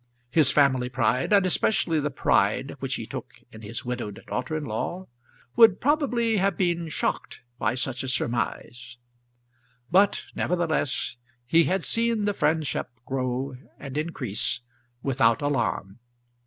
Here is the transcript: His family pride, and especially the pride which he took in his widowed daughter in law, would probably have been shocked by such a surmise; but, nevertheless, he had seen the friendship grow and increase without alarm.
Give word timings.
His 0.31 0.49
family 0.49 0.89
pride, 0.89 1.31
and 1.31 1.45
especially 1.45 1.99
the 1.99 2.09
pride 2.09 2.75
which 2.79 2.95
he 2.95 3.05
took 3.05 3.35
in 3.51 3.61
his 3.61 3.85
widowed 3.85 4.23
daughter 4.25 4.57
in 4.57 4.65
law, 4.65 5.05
would 5.55 5.79
probably 5.79 6.37
have 6.37 6.57
been 6.57 6.89
shocked 6.89 7.43
by 7.59 7.75
such 7.75 8.01
a 8.01 8.07
surmise; 8.07 8.97
but, 9.91 10.23
nevertheless, 10.33 11.17
he 11.45 11.65
had 11.65 11.83
seen 11.83 12.25
the 12.25 12.33
friendship 12.33 12.89
grow 13.05 13.55
and 13.77 13.95
increase 13.95 14.61
without 15.03 15.39
alarm. 15.39 15.99